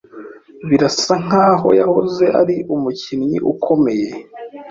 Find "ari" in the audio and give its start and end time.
2.41-2.55